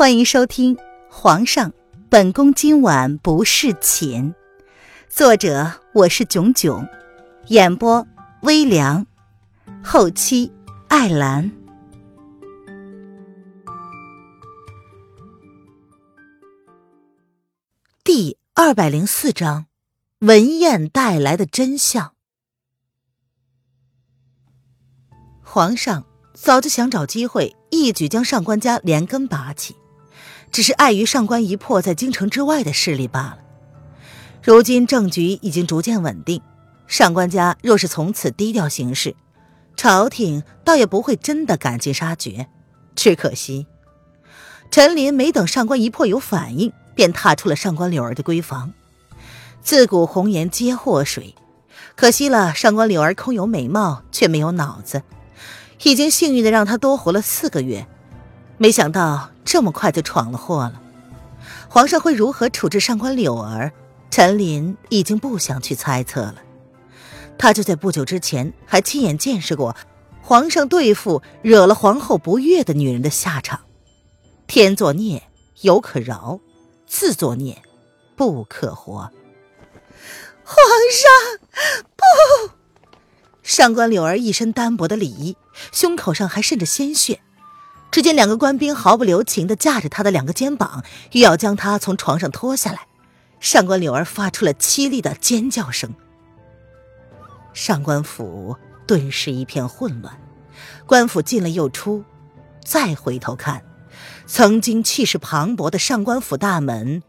[0.00, 0.76] 欢迎收听
[1.10, 1.74] 《皇上，
[2.08, 4.32] 本宫今晚不侍寝》，
[5.10, 6.88] 作者我是囧囧，
[7.48, 8.06] 演播
[8.40, 9.06] 微凉，
[9.84, 10.50] 后期
[10.88, 11.52] 艾兰。
[18.02, 19.66] 第二百零四章：
[20.20, 22.14] 文燕带来的真相。
[25.42, 29.76] 皇上早就想找机会一举将上官家连根拔起。
[30.52, 33.38] 只是碍于上官一破在京城之外的势力罢了。
[34.42, 36.40] 如今政局已经逐渐稳定，
[36.86, 39.14] 上官家若是从此低调行事，
[39.76, 42.48] 朝廷倒也不会真的赶尽杀绝。
[42.96, 43.66] 只可惜，
[44.70, 48.72] 陈琳没等上官一破有反应，便踏出了上官柳儿的闺房。
[49.62, 51.34] 自古红颜皆祸水，
[51.96, 55.02] 可惜了上官柳儿空有美貌，却没有脑子，
[55.82, 57.86] 已经幸运的让她多活了四个月。
[58.62, 60.82] 没想到这么快就闯了祸了，
[61.66, 63.72] 皇上会如何处置上官柳儿？
[64.10, 66.34] 陈琳已经不想去猜测了。
[67.38, 69.74] 他就在不久之前还亲眼见识过
[70.20, 73.60] 皇上对付惹了皇后不悦的女人的下场。
[74.46, 75.22] 天作孽
[75.62, 76.38] 犹可饶，
[76.86, 77.62] 自作孽
[78.14, 79.10] 不可活。
[80.44, 80.56] 皇
[80.92, 81.48] 上，
[81.96, 82.52] 不！
[83.42, 85.38] 上官柳儿一身单薄的礼衣，
[85.72, 87.22] 胸口上还渗着鲜血。
[87.90, 92.86] 只见两个官兵毫不留情地架着他的两个肩膀，欲要将他从床上拖下来。
[93.40, 95.94] 上官柳儿发出了凄厉的尖叫声。
[97.52, 100.20] 上官府顿时一片混乱，
[100.86, 102.04] 官府进了又出，
[102.62, 103.64] 再回头看，
[104.26, 107.02] 曾经气势磅礴的上官府大门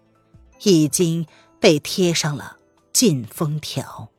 [0.63, 1.27] 已经
[1.59, 2.57] 被贴上了
[2.91, 4.09] 禁封条。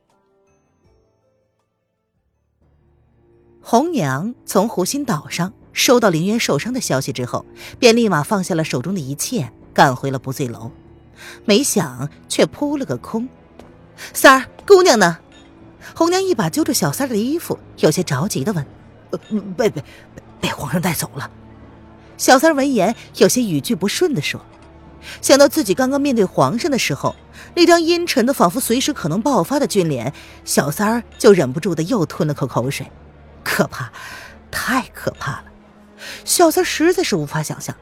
[3.59, 5.51] 红娘从湖心岛上。
[5.73, 7.45] 收到林渊受伤的消息之后，
[7.77, 10.71] 便立马放下了手中的一切，赶回了不醉楼。
[11.45, 13.27] 没想却扑了个空。
[14.13, 15.19] 三儿，姑娘呢？
[15.95, 18.65] 红娘一把揪住小三儿的衣服，有些着急的问
[19.57, 19.83] ：“被被
[20.39, 21.29] 被皇上带走了。”
[22.17, 24.39] 小三儿闻言，有些语句不顺的说
[25.21, 27.15] ：“想到自己刚刚面对皇上的时候，
[27.55, 30.13] 那张阴沉的仿佛随时可能爆发的俊脸，
[30.45, 32.89] 小三儿就忍不住的又吞了口口水。
[33.43, 33.91] 可怕，
[34.49, 35.45] 太可怕了！”
[36.25, 37.75] 小三实在是无法想象，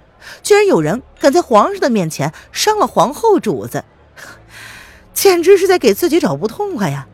[0.44, 3.84] 居然有人敢在皇上的面前伤了皇后主子，
[5.14, 7.08] 简直是在给自己找不痛快呀！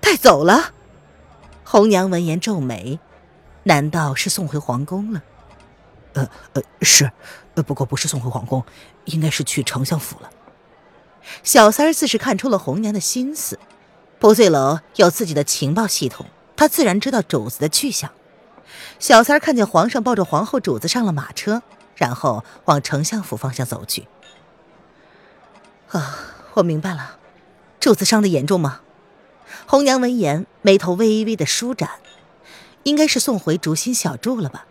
[0.00, 0.72] 带走了，
[1.64, 3.00] 红娘闻言皱眉，
[3.64, 5.22] 难道是送回皇宫了？
[6.14, 7.10] 呃呃，是，
[7.66, 8.64] 不过不是送回皇宫，
[9.04, 10.30] 应该是去丞相府了。
[11.42, 13.58] 小三自是看出了红娘的心思，
[14.18, 18.12] 不醉楼有自己的情报系统，他自然知道主子的去向。
[18.98, 21.62] 小三儿看见皇上抱着皇后主子上了马车，
[21.94, 24.06] 然后往丞相府方向走去。
[25.90, 26.18] 啊，
[26.54, 27.18] 我明白了，
[27.78, 28.80] 主子伤的严重吗？
[29.66, 31.90] 红娘闻言，眉头微微的舒展，
[32.82, 34.66] 应该是送回竹心小筑了吧？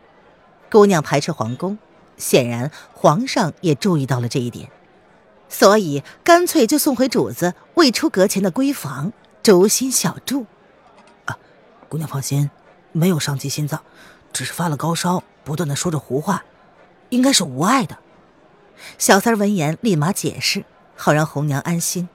[0.70, 1.78] 姑娘排斥皇宫，
[2.18, 4.70] 显然皇上也注意到了这一点，
[5.48, 10.46] 所以干脆就送回主子未出阁前的闺房竹心小筑。
[11.24, 11.38] 啊，
[11.88, 12.50] 姑娘放心，
[12.96, 13.84] 没有伤及心脏。
[14.32, 16.44] 只是发了高烧，不断的说着胡话，
[17.10, 18.00] 应该是无碍的。
[18.98, 20.66] 小三闻言立马解释，
[20.98, 22.10] 好让红娘安心。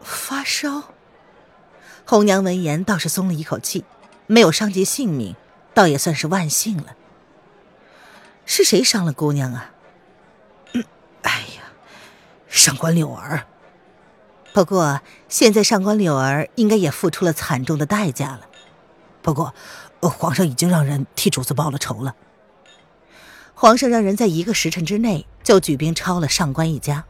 [0.00, 0.94] 发烧，
[2.04, 3.84] 红娘闻言倒是松了一口气，
[4.26, 5.34] 没有伤及性命，
[5.74, 6.94] 倒也算是万幸了。
[8.46, 9.72] 是谁伤了姑娘啊？
[10.74, 10.84] 嗯，
[11.22, 11.72] 哎呀，
[12.48, 13.46] 上官柳儿。
[14.52, 18.46] 不过现在上官柳儿应该也付出了惨重的代价了。
[19.22, 19.54] 不过。
[20.00, 22.16] 皇上已经让人替主子报了仇了。
[23.52, 27.04] 皇上让人在一个时辰之内就举兵抄了上官一家。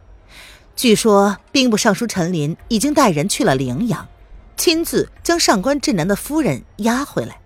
[0.75, 4.09] 据说兵部尚书陈琳已经带人去了陵阳，
[4.56, 7.41] 亲自将上官志南的夫人押回来。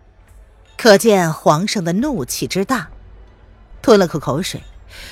[0.78, 2.88] 可见皇上的怒气之大。
[3.82, 4.62] 吞了口口水，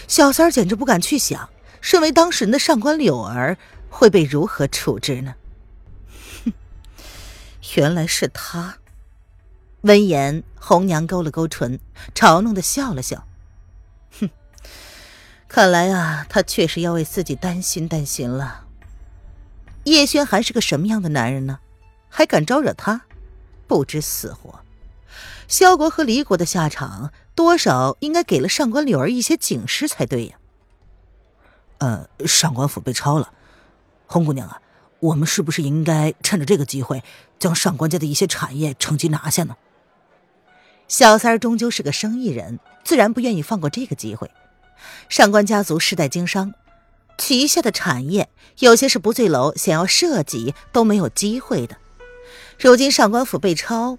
[0.09, 1.51] 小三儿简直不敢去想，
[1.83, 3.59] 身为当事人的上官柳儿
[3.91, 5.35] 会被如何处置呢？
[6.47, 6.53] 哼，
[7.77, 8.79] 原来是他。
[9.83, 11.81] 闻言，红娘勾了勾唇，
[12.15, 13.27] 嘲弄的笑了笑，
[14.21, 14.31] 哼，
[15.49, 18.67] 看来啊，他确实要为自己担心担心了。
[19.85, 21.59] 叶轩还是个什么样的男人呢？
[22.09, 23.03] 还敢招惹他？
[23.67, 24.61] 不知死活！
[25.49, 30.37] 萧国和离国的下场，多少应该给了上官柳儿一些警示才对呀。
[31.79, 33.33] 呃，上官府被抄了，
[34.07, 34.63] 红姑娘啊，
[35.01, 37.03] 我们是不是应该趁着这个机会，
[37.41, 39.57] 将上官家的一些产业趁机拿下呢？
[40.93, 44.31] 小三儿终究是个生意人，自然不愿意放过这个机会。
[45.09, 46.53] 上官家族世代经商，
[47.17, 48.29] 旗下的产业
[48.59, 51.79] 有些是不醉楼想要涉及都没有机会的。
[52.59, 53.97] 如今上官府被抄，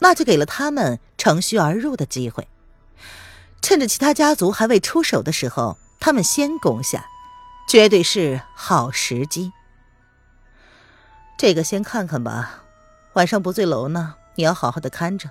[0.00, 2.46] 那就给了他们乘虚而入的机会。
[3.62, 7.06] 趁着其他家族还未出手的时候，他们先攻下，
[7.66, 9.52] 绝对是好时机。
[11.38, 12.64] 这个先看看吧，
[13.14, 15.30] 晚上不醉楼呢，你要好好的看着。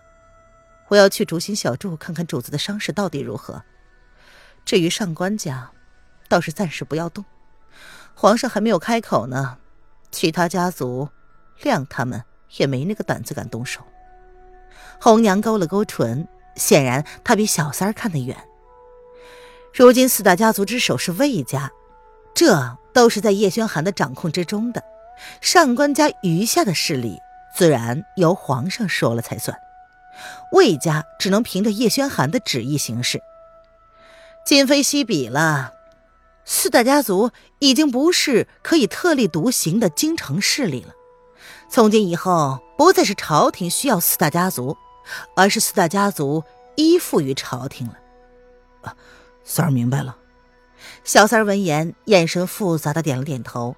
[0.96, 3.62] 我要去竹心小筑看看主子的伤势到底如何。
[4.64, 5.70] 至于上官家，
[6.30, 7.26] 倒是暂时不要动。
[8.14, 9.58] 皇上还没有开口呢，
[10.10, 11.10] 其他家族，
[11.62, 12.24] 谅他们
[12.56, 13.82] 也没那个胆子敢动手。
[15.02, 16.26] 红娘勾了勾唇，
[16.56, 18.38] 显然她比小三儿看得远。
[19.74, 21.70] 如今四大家族之首是魏家，
[22.34, 24.82] 这都是在叶轩寒的掌控之中的。
[25.42, 27.20] 上官家余下的势力，
[27.54, 29.60] 自然由皇上说了才算。
[30.52, 33.22] 魏家只能凭着叶轩寒的旨意行事。
[34.46, 35.74] 今非昔比了，
[36.46, 40.94] 四大家族已经不是可以特立独行的京城势力了。
[41.70, 44.78] 从今以后，不再是朝廷需要四大家族，
[45.36, 46.44] 而是四大家族
[46.76, 47.98] 依附于朝廷了。
[48.84, 48.96] 啊，
[49.44, 50.18] 三儿明白了。
[51.04, 53.76] 小三儿闻言，眼神复杂的点了点头。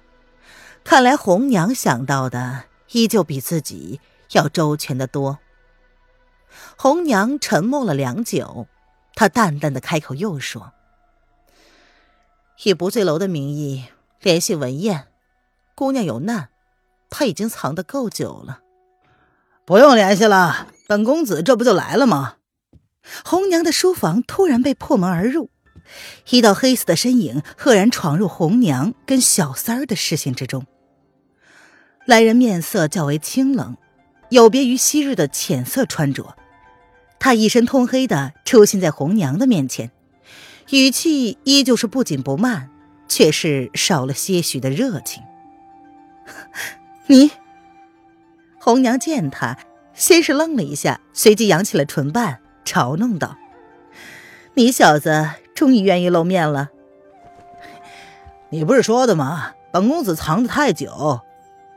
[0.84, 4.00] 看来红娘想到的依旧比自己
[4.32, 5.38] 要周全的多。
[6.76, 8.66] 红娘沉默了良久，
[9.14, 10.72] 她淡淡的开口又说
[12.64, 13.84] ：“以不醉楼的名义
[14.20, 15.08] 联系文燕，
[15.74, 16.48] 姑娘有难，
[17.10, 18.60] 她已经藏得够久了。
[19.64, 22.36] 不用联系了，本公子这不就来了吗？”
[23.24, 25.50] 红娘的书房突然被破门而入，
[26.30, 30.66] 一道黑色的身影赫然闯入红娘跟小三儿的视线之中。
[32.04, 33.76] 来人面色较为清冷。
[34.30, 36.36] 有别于昔日的浅色穿着，
[37.18, 39.90] 他一身通黑的出现在红娘的面前，
[40.70, 42.68] 语气依旧是不紧不慢，
[43.08, 45.22] 却是少了些许的热情。
[47.08, 47.30] 你，
[48.60, 49.56] 红娘见他，
[49.94, 53.38] 先是愣了一下，随即扬起了唇瓣，嘲弄道
[54.54, 56.68] ：“你小子终于愿意露面了。
[58.50, 59.52] 你不是说的吗？
[59.72, 61.22] 本公子藏得太久，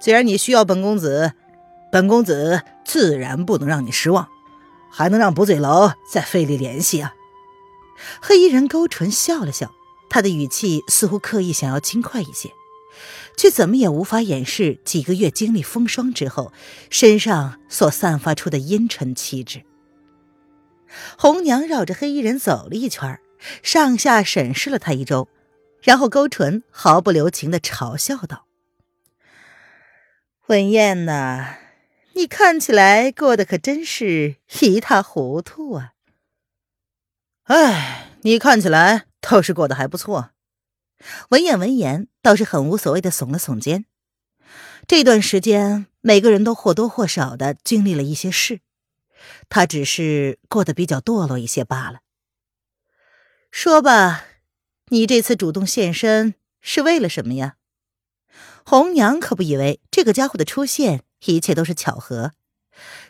[0.01, 1.31] 既然你需要本公子。”
[1.91, 4.29] 本公子自然不能让你失望，
[4.89, 7.13] 还能让不醉楼再费力联系啊！
[8.21, 9.71] 黑衣人勾唇笑了笑，
[10.09, 12.51] 他的语气似乎刻意想要轻快一些，
[13.35, 16.53] 却怎么也无法掩饰几个月经历风霜之后
[16.89, 19.63] 身上所散发出的阴沉气质。
[21.17, 23.19] 红娘绕着黑衣人走了一圈，
[23.61, 25.27] 上下审视了他一周，
[25.81, 28.45] 然后勾唇，毫不留情的嘲笑道
[30.47, 31.57] ：“文燕呐。”
[32.13, 35.93] 你看起来过得可真是一塌糊涂啊！
[37.43, 40.31] 哎，你看起来倒是过得还不错。
[41.29, 43.85] 文言闻言倒是很无所谓的耸了耸肩。
[44.87, 48.59] 这段时间，每个人都或多或少的经历了一些事，
[49.49, 52.01] 他只是过得比较堕落一些罢了。
[53.49, 54.25] 说吧，
[54.89, 57.55] 你这次主动现身是为了什么呀？
[58.65, 61.03] 红娘可不以为这个家伙的出现。
[61.25, 62.33] 一切都是巧合，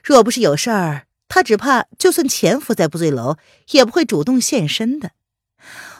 [0.04, 3.38] 若不是有事儿，他只怕就算潜伏在不醉楼，
[3.72, 5.12] 也不会主动现身的。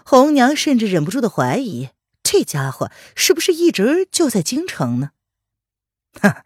[0.04, 1.90] 红娘甚至忍不住的怀疑，
[2.24, 5.12] 这家伙是不是一直就在京城呢？
[6.20, 6.44] 哼，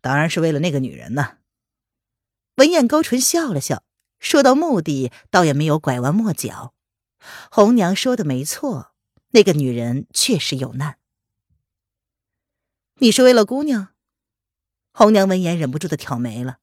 [0.00, 1.38] 当然是为了那个女人呢。
[2.56, 3.84] 文燕勾唇笑了笑，
[4.18, 6.74] 说到目的，倒也没有拐弯抹角。
[7.50, 8.92] 红娘说的没错，
[9.30, 10.98] 那个女人确实有难。
[12.98, 13.88] 你是为了姑娘？
[14.98, 16.58] 红娘闻言忍不住的挑眉了，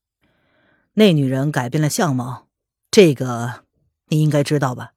[0.96, 2.50] 那女人改变了相貌，
[2.92, 3.64] 这个
[4.08, 4.92] 你应该知道吧？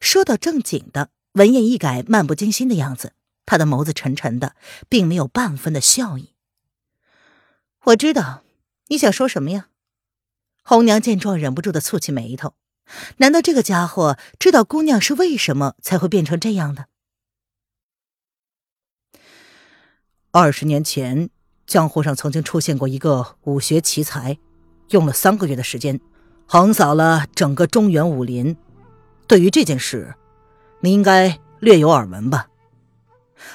[0.00, 3.12] 说到正经的，文燕一改漫不经心的样子，
[3.44, 4.56] 她的眸子沉沉的，
[4.88, 6.32] 并没有半分的笑意。
[7.82, 8.42] 我知道
[8.86, 9.68] 你想说什么呀？
[10.64, 12.54] 红娘见状，忍不住的蹙起眉头，
[13.18, 16.86] 难道这个家伙知道姑娘是为什么才会变成这样的？
[20.30, 21.28] 二十年前。
[21.68, 24.38] 江湖上曾经出现过一个武学奇才，
[24.88, 26.00] 用了三个月的时间，
[26.46, 28.56] 横扫了整个中原武林。
[29.26, 30.14] 对于这件事，
[30.80, 32.48] 你应该略有耳闻吧？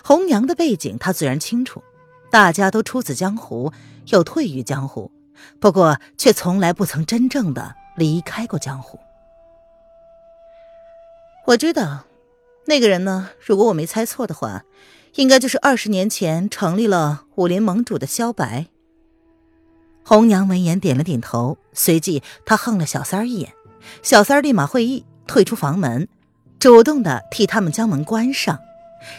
[0.03, 1.81] 红娘的背景他自然清楚，
[2.29, 3.73] 大家都出自江湖，
[4.05, 5.11] 又退于江湖，
[5.59, 8.99] 不过却从来不曾真正的离开过江湖。
[11.47, 12.03] 我知道，
[12.67, 13.31] 那个人呢？
[13.43, 14.61] 如果我没猜错的话。
[15.15, 18.67] 应该就是二十年前成立了武林盟主的萧白。
[20.05, 23.53] 红娘闻言点了点头，随即她横了小三儿一眼，
[24.01, 26.07] 小三儿立马会意，退出房门，
[26.59, 28.59] 主动的替他们将门关上，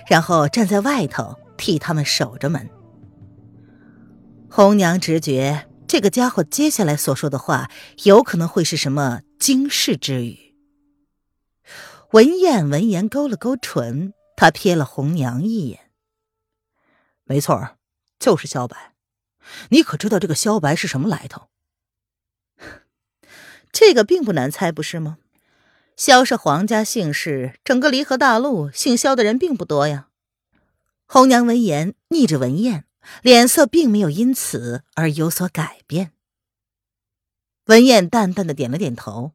[0.06, 2.68] 然后站在外头替他们守着门。
[4.50, 7.70] 红娘直觉这个家伙接下来所说的话
[8.04, 10.54] 有可能会是什么惊世之语。
[12.12, 15.80] 文燕闻言勾了勾唇，她瞥了红娘一眼。
[17.24, 17.70] 没错，
[18.24, 18.94] 就是萧白。
[19.68, 21.50] 你可知道这个萧白是什么来头？
[23.70, 25.18] 这个并不难猜，不是吗？
[25.94, 30.08] 萧是皇家姓氏，整个离合大陆姓萧的人并不多呀。
[31.04, 32.86] 红娘闻言，逆着文燕，
[33.20, 36.12] 脸色并没有因此而有所改变。
[37.66, 39.32] 文燕淡淡的点了点头：“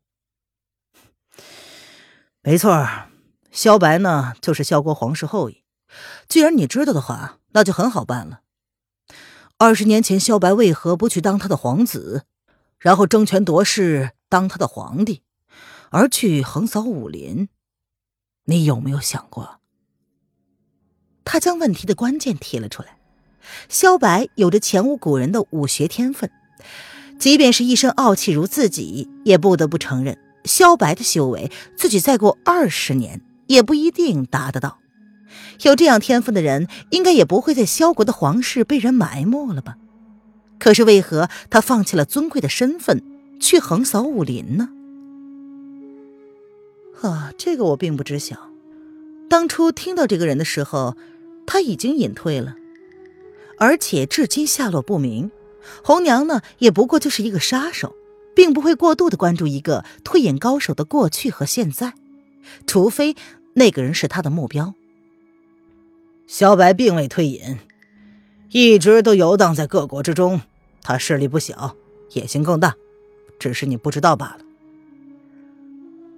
[2.41, 2.88] 没错，
[3.51, 5.63] 萧白呢，就是萧国皇室后裔。
[6.27, 8.41] 既然你知道的话，那就很好办了。”
[9.62, 12.24] 二十年前，萧白为何不去当他的皇子，
[12.80, 15.22] 然后争权夺势当他的皇帝，
[15.89, 17.50] 而去横扫武林？
[18.46, 19.60] 你有没有想过？
[21.25, 23.00] 他将问题的关键提了出来。
[23.68, 26.32] 萧白有着前无古人的武学天分，
[27.20, 34.80] 即便是一身傲气如自己，也不得不承认，萧白的修为，自己再过二十年也不一定达得到。
[35.63, 39.78] 有这样天赋的人，应该也不会在萧国的皇室被人埋没了吧？
[40.58, 43.01] 可是为何他放弃了尊贵的身份，
[43.39, 44.70] 去横扫武林呢？
[47.01, 48.50] 啊，这个我并不知晓。
[49.30, 50.98] 当初听到这个人的时候，
[51.46, 52.56] 他已经隐退了，
[53.58, 55.32] 而且至今下落不明。
[55.84, 57.96] 红娘呢，也不过就是一个杀手，
[58.36, 61.94] 并不会过度的关注一个退隐高手的过去和现在，
[62.66, 63.16] 除非
[63.54, 64.74] 那个人是他的目标。
[66.30, 67.58] 萧白并未退隐，
[68.52, 70.42] 一直都游荡在各国之中。
[70.84, 71.76] 他势力不小，
[72.12, 72.76] 野心更大，
[73.40, 74.38] 只是你不知道罢了。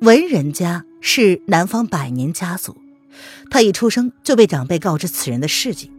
[0.02, 2.76] 文人家是南方百年家族，
[3.50, 5.90] 他一出生就被长辈告知此人的事迹。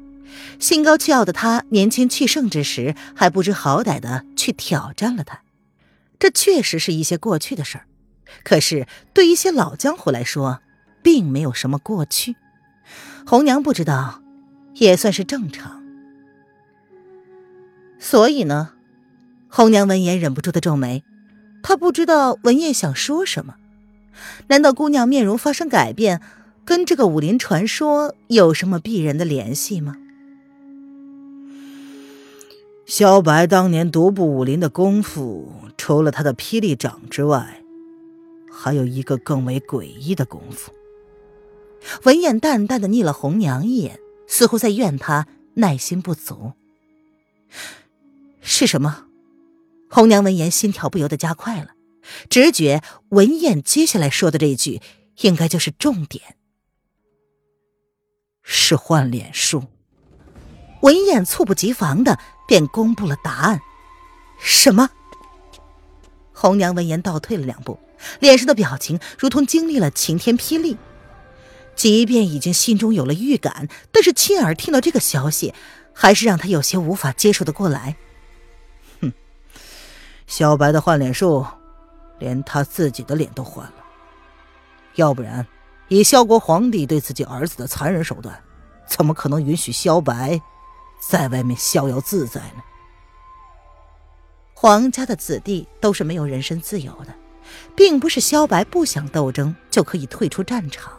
[0.59, 5.41] 心高气傲的他，年轻气盛之时还不知好歹的去挑战了他。
[6.19, 7.87] 这确实是一些过去的事儿，
[8.45, 10.61] 可是对一些老江湖来说，
[11.03, 12.37] 并没有什么过去。
[13.25, 14.23] 红娘不知道，
[14.75, 15.83] 也算是正常。
[17.99, 18.73] 所以呢，
[19.49, 21.05] 红娘闻言忍不住的皱眉，
[21.63, 23.55] 她不知道文燕想说什么。
[24.49, 26.21] 难道姑娘面容发生改变，
[26.65, 29.97] 跟这个武林传说有什么必然的联系吗？
[32.85, 37.63] 萧白当年独步武林的功夫，除了他的霹雳掌之外，
[38.51, 40.73] 还有一个更为诡异的功夫。
[42.05, 46.53] 文燕淡淡的睨了红娘一眼，似乎在怨她耐心不足。
[48.41, 49.07] 是什么？
[49.91, 51.73] 红娘闻言，心跳不由得加快了，
[52.31, 54.81] 直觉文燕接下来说的这一句
[55.19, 56.37] 应该就是重点。
[58.43, 59.65] 是换脸术。
[60.81, 63.61] 文燕猝不及防的便公布了答案。
[64.41, 64.91] 什么？
[66.33, 67.79] 红娘闻言倒退了两步，
[68.19, 70.77] 脸上的表情如同经历了晴天霹雳。
[71.75, 75.55] 即便已经心中有了预感，但是亲耳听到这个消息，
[75.93, 77.97] 还是让他有些无法接受的过来。
[79.01, 79.13] 哼，
[80.27, 81.47] 小白的换脸术，
[82.19, 83.75] 连他自己的脸都换了。
[84.97, 85.47] 要不然，
[85.89, 88.39] 以萧国皇帝对自己儿子的残忍手段，
[88.87, 90.41] 怎么可能允许萧白
[91.01, 92.63] 在外面逍遥自在呢？
[94.55, 97.13] 皇家的子弟都是没有人身自由的，
[97.75, 100.93] 并不是萧白不想斗争就可以退出战场。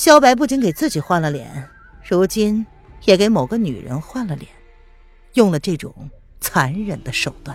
[0.00, 1.68] 萧白不仅给自己换了脸，
[2.08, 2.66] 如今
[3.04, 4.50] 也给某个女人换了脸，
[5.34, 5.94] 用了这种
[6.40, 7.54] 残忍的手段。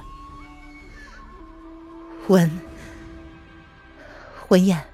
[2.28, 2.52] 文
[4.50, 4.86] 文燕，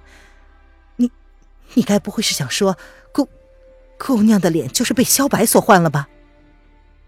[0.96, 1.12] 你
[1.74, 2.78] 你该不会是想说
[3.12, 3.28] 姑
[4.00, 6.08] 姑娘的脸就是被萧白所换了吧？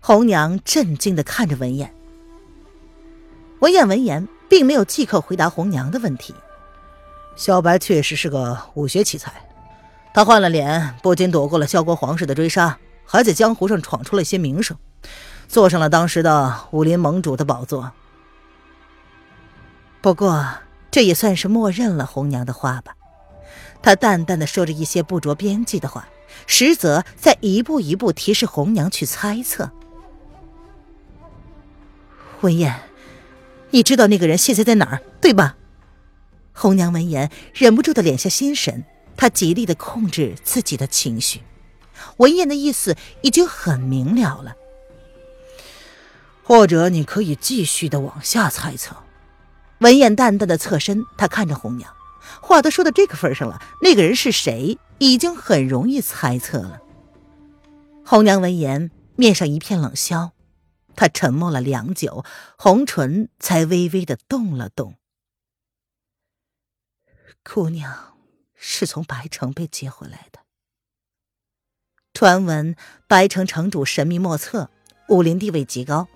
[0.02, 1.96] 红娘震惊的看着文燕。
[3.62, 6.36] 文燕闻言，并没有即刻回答红娘的问题。
[7.38, 9.32] 萧白确实是个武学奇才。
[10.14, 14.78] 他换了脸，不仅躲过了萧国皇室的追杀，还在江湖上闯出了些名声，
[15.48, 17.92] 坐上了当时的武林盟主的宝座。
[20.02, 20.48] 不过，
[20.92, 22.96] 这也算是默认了红娘的话吧。
[23.82, 26.08] 他淡淡的说着一些不着边际的话，
[26.46, 29.72] 实则在一步一步提示红娘去猜测。
[32.42, 32.82] 文燕，
[33.72, 35.56] 你知道那个人现在在哪儿，对吧？
[36.54, 38.86] 红娘闻言，忍不住的敛下心神。
[39.16, 41.42] 他极力的控制自己的情绪，
[42.18, 44.56] 文燕的意思已经很明了了。
[46.44, 48.98] 或者你可以继续的往下猜测。
[49.80, 51.94] 文燕淡淡的侧身，他看着红娘，
[52.42, 56.82] 话都说到这个份上了，那个人是谁，已经很容易猜测了。
[58.06, 60.32] 红娘闻言，面上一片冷笑，
[60.96, 62.26] 她沉默了良久，
[62.58, 64.96] 红唇才微微的动了动。
[67.44, 68.13] 姑娘
[68.66, 70.40] 是从白城被接回来的。
[72.14, 72.78] 传闻
[73.08, 74.70] 白城城主神秘莫测，
[75.10, 76.08] 武林地位极高，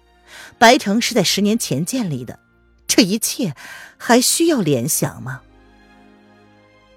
[0.58, 2.40] 白城是在十年前建立的。
[2.88, 3.54] 这一切
[3.98, 5.42] 还需要联想吗？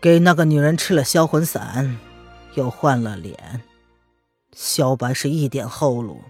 [0.00, 1.98] 给那个女人吃了销魂散，
[2.54, 3.60] 又换了脸，
[4.52, 6.22] 萧白是一点后路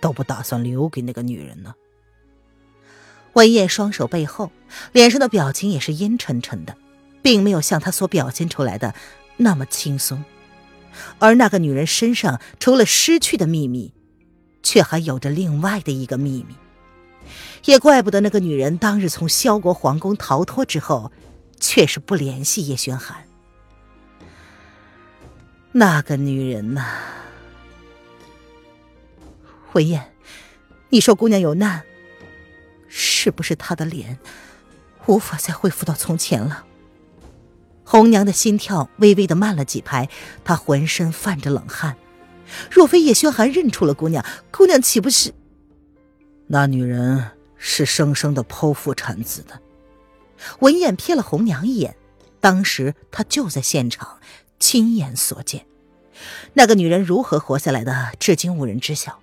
[0.00, 1.76] 都不打算留给那个女人呢。
[3.34, 4.50] 文燕双手背后，
[4.92, 6.76] 脸上的表情也是阴沉沉的，
[7.24, 8.94] 并没有像他所表现出来的
[9.38, 10.22] 那么轻松。
[11.18, 13.94] 而那个女人身上除了失去的秘密，
[14.62, 16.54] 却还有着另外的一个秘密。
[17.64, 21.10] 也怪不得那个女人当日从萧国皇宫逃脱之后，
[21.58, 23.24] 却是不联系叶轩寒。
[25.72, 26.84] 那个女人呐，
[29.72, 30.12] 文燕，
[30.90, 31.84] 你说姑娘有难，
[32.86, 34.18] 是不是她的脸
[35.06, 36.66] 无法再恢复到从前了？
[37.84, 40.08] 红娘的心跳微微的慢了几拍，
[40.44, 41.96] 她浑身泛着冷汗。
[42.70, 45.32] 若非叶轩寒认出了姑娘，姑娘岂不是
[46.48, 47.30] 那女人？
[47.66, 49.58] 是生生的剖腹产子的。
[50.58, 51.96] 文燕瞥了红娘一眼，
[52.38, 54.18] 当时她就在现场，
[54.58, 55.64] 亲眼所见。
[56.52, 59.20] 那个女人如何活下来的，至今无人知晓。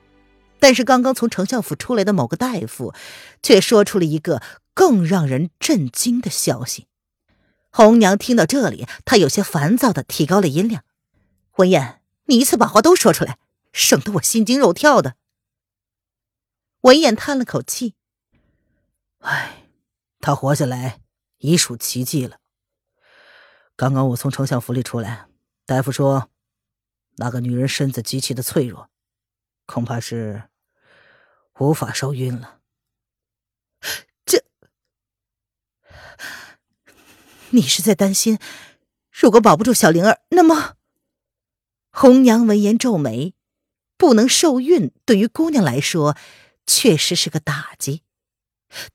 [0.59, 2.95] 但是刚刚从丞相府出来的某个大夫，
[3.43, 4.41] 却说出了一个
[4.73, 6.87] 更让人震惊的消息。
[7.71, 10.83] 红娘听到这里，她有些烦躁的提高了音量
[11.57, 13.39] ：“文燕，你一次把话都说出来，
[13.71, 15.15] 省得我心惊肉跳的。”
[16.81, 17.95] 文燕叹了口气。
[19.19, 19.67] 唉，
[20.19, 20.99] 他活下来
[21.37, 22.37] 已属奇迹了。
[23.75, 25.27] 刚刚我从丞相府里出来，
[25.65, 26.29] 大夫说，
[27.17, 28.89] 那个女人身子极其的脆弱，
[29.65, 30.49] 恐怕是
[31.59, 32.60] 无法受孕了。
[37.51, 38.39] 你是在担心，
[39.11, 40.75] 如果保不住小灵儿，那么……
[41.91, 43.33] 红娘闻言皱眉，
[43.97, 46.17] 不能受孕，对于姑娘来说，
[46.65, 48.03] 确实是个打击。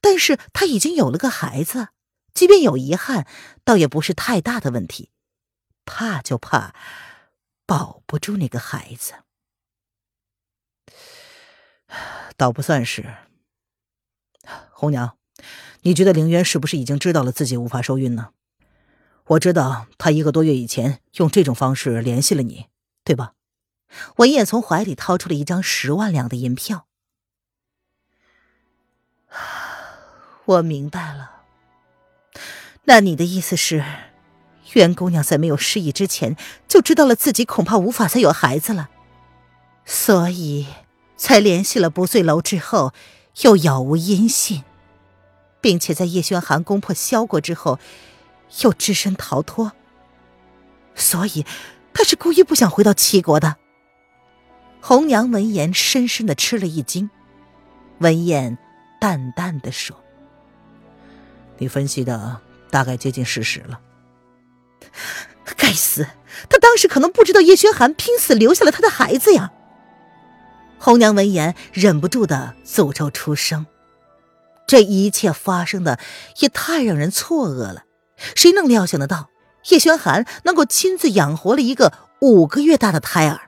[0.00, 1.88] 但是她已经有了个孩子，
[2.32, 3.26] 即便有遗憾，
[3.64, 5.10] 倒也不是太大的问题。
[5.84, 6.74] 怕就怕
[7.66, 9.12] 保不住那个孩子，
[12.36, 13.14] 倒不算是。
[14.70, 15.18] 红娘，
[15.82, 18.32] 你觉得凌渊是不是已经知道了自己无法受孕呢？
[19.28, 22.66] 我知道他一个多月以前用这种方式联系了你，
[23.02, 23.32] 对吧？
[24.16, 26.86] 文燕从怀里掏出了一张十万两的银票。
[30.44, 31.42] 我明白了，
[32.84, 33.84] 那你的意思是，
[34.74, 36.36] 袁姑娘在没有失忆之前
[36.68, 38.88] 就知道了自己恐怕无法再有孩子了，
[39.84, 40.68] 所以
[41.16, 42.94] 才联系了不醉楼之后
[43.42, 44.62] 又杳无音信，
[45.60, 47.80] 并且在叶轩寒攻破萧国之后
[48.62, 49.72] 又只身逃脱，
[50.94, 51.44] 所以
[51.92, 53.56] 他是故意不想回到齐国的。
[54.80, 57.10] 红娘闻言深深的吃了一惊，
[57.98, 58.56] 闻言
[59.00, 59.96] 淡淡的说。
[61.58, 63.80] 你分析的大概接近事实了。
[65.56, 66.06] 该死，
[66.48, 69.52] 他当时可能不知道叶轩寒拼死留下了他的孩子呀！
[70.78, 73.66] 红娘闻言忍不住的诅咒出声。
[74.66, 75.98] 这一切发生的
[76.40, 77.84] 也太让人错愕了，
[78.34, 79.30] 谁能料想得到
[79.70, 83.40] 叶轩寒能够亲自养活了一个五个月大的胎儿？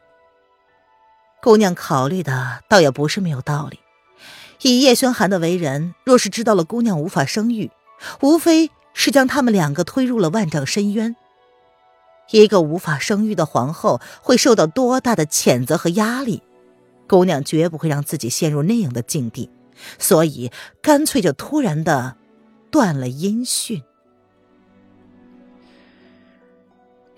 [1.41, 3.79] 姑娘考虑的倒也不是没有道理。
[4.63, 7.71] 以叶轩寒的为人，若是知道了姑娘无法生育，
[8.21, 11.15] 无非是将他们两个推入了万丈深渊。
[12.31, 16.43] 一个无法生育的皇后会受到多大的谴责和压力？
[17.07, 19.49] 姑娘绝不会让自己陷入那样的境地，
[19.99, 20.51] 所以
[20.83, 22.17] 干脆就突然的
[22.71, 23.83] 断了音讯。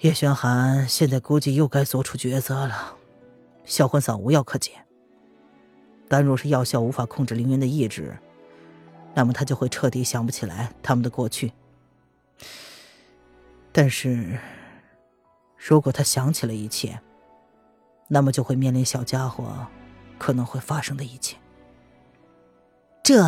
[0.00, 2.96] 叶玄寒现在估计又该做出抉择了。
[3.66, 4.72] 销魂散无药可解，
[6.08, 8.16] 但若是药效无法控制凌渊的意志。
[9.12, 11.52] 那么他就会彻底想不起来他们的过去。
[13.72, 14.38] 但是，
[15.58, 16.98] 如果他想起了一切，
[18.08, 19.66] 那么就会面临小家伙
[20.18, 21.36] 可能会发生的一切。
[23.02, 23.22] 这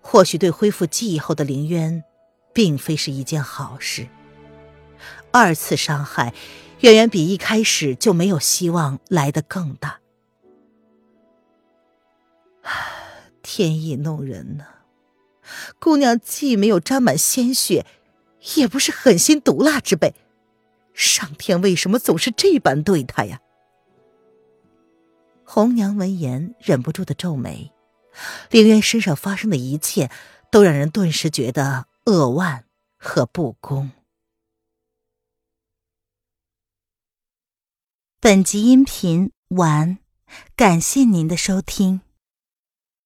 [0.00, 2.02] 或许对恢复记忆后的凌渊，
[2.52, 4.08] 并非是一件好事。
[5.36, 6.32] 二次伤害，
[6.80, 10.00] 远远比一开始就没有希望来得更大。
[13.42, 14.64] 天意弄人呢。
[15.78, 17.84] 姑娘既没有沾满鲜血，
[18.56, 20.14] 也不是狠心毒辣之辈，
[20.94, 23.40] 上天为什么总是这般对她呀？
[25.44, 27.70] 红娘闻言，忍不住的皱眉。
[28.50, 30.10] 凌渊身上发生的一切，
[30.50, 32.64] 都让人顿时觉得扼腕
[32.96, 33.90] 和不公。
[38.26, 39.98] 本集音频完，
[40.56, 42.00] 感谢您的收听。